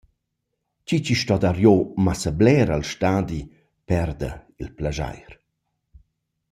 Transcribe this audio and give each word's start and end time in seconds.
Chi 0.85 0.97
chi 1.05 1.13
sto 1.21 1.35
dar 1.43 1.57
giò 1.63 1.75
massa 2.05 2.31
bler 2.39 2.69
al 2.71 2.85
stadi 2.93 3.39
perda 3.89 4.31
il 4.61 4.69
plaschair. 4.77 5.31